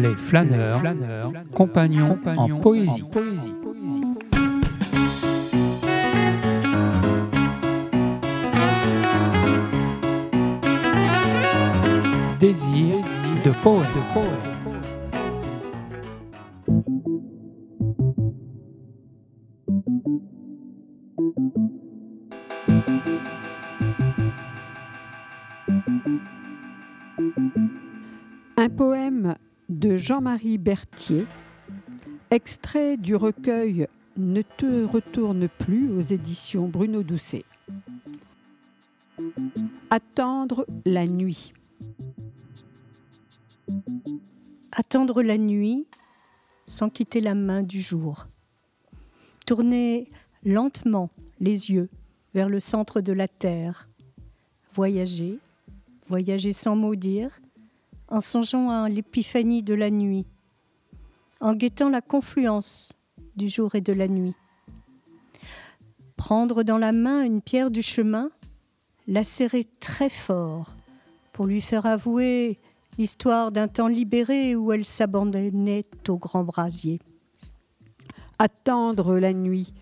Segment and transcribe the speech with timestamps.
[0.00, 3.02] Les flâneurs, flâneurs compagnons, compagnons en poésie.
[3.02, 3.52] En poésie.
[12.38, 12.96] Désir
[13.44, 13.88] de poète.
[13.94, 14.56] De poète.
[28.56, 29.36] Un poème
[29.68, 31.26] de Jean-Marie Berthier,
[32.30, 37.44] extrait du recueil Ne te retourne plus aux éditions Bruno Doucet.
[39.90, 41.52] Attendre la nuit.
[44.72, 45.86] Attendre la nuit
[46.66, 48.26] sans quitter la main du jour.
[49.46, 50.10] Tourner
[50.44, 51.88] lentement les yeux
[52.34, 53.88] vers le centre de la terre.
[54.74, 55.38] Voyager,
[56.08, 57.40] voyager sans mot dire,
[58.08, 60.26] en songeant à l'épiphanie de la nuit,
[61.40, 62.92] en guettant la confluence
[63.36, 64.34] du jour et de la nuit.
[66.16, 68.30] Prendre dans la main une pierre du chemin,
[69.06, 70.74] la serrer très fort
[71.32, 72.58] pour lui faire avouer
[72.98, 77.00] l'histoire d'un temps libéré où elle s'abandonnait au grand brasier.
[78.38, 79.72] Attendre la nuit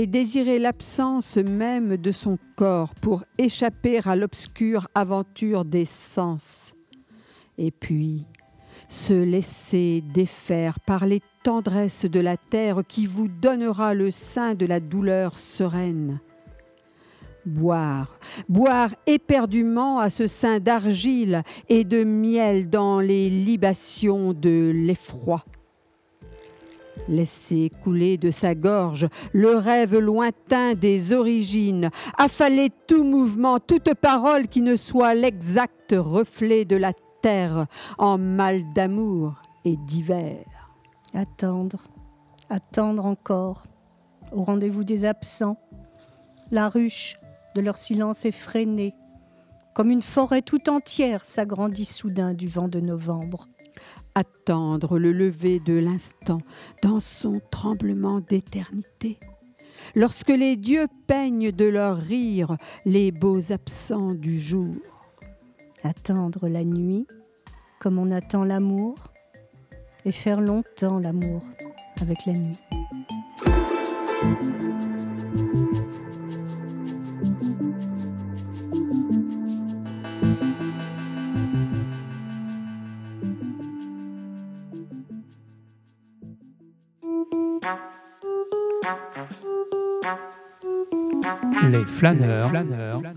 [0.00, 6.72] et désirer l'absence même de son corps pour échapper à l'obscure aventure des sens
[7.58, 8.24] et puis
[8.88, 14.64] se laisser défaire par les tendresses de la terre qui vous donnera le sein de
[14.64, 16.20] la douleur sereine.
[17.44, 25.44] Boire, boire éperdument à ce sein d'argile et de miel dans les libations de l'effroi.
[27.08, 34.48] Laisser couler de sa gorge le rêve lointain des origines, affaler tout mouvement, toute parole
[34.48, 36.92] qui ne soit l'exact reflet de la
[37.22, 37.66] terre
[37.98, 40.44] en mal d'amour et d'hiver.
[41.14, 41.88] Attendre,
[42.48, 43.66] attendre encore,
[44.32, 45.58] au rendez-vous des absents,
[46.50, 47.18] la ruche
[47.54, 48.94] de leur silence effréné,
[49.74, 53.48] comme une forêt tout entière s'agrandit soudain du vent de novembre.
[54.14, 56.40] Attendre le lever de l'instant
[56.82, 59.18] dans son tremblement d'éternité.
[59.94, 64.74] Lorsque les dieux peignent de leur rire les beaux absents du jour
[65.82, 67.06] attendre la nuit
[67.78, 68.94] comme on attend l'amour
[70.04, 71.42] et faire longtemps l'amour
[72.00, 72.58] avec la nuit.
[91.70, 92.50] Les flâneurs,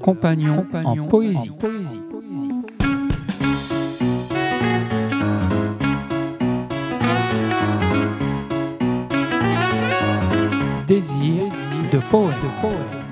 [0.00, 1.50] compagnons, compagnons, en poésie.
[1.58, 2.00] Poésie.
[10.86, 11.42] Désir
[11.92, 12.36] de poète.
[12.36, 13.07] De poète.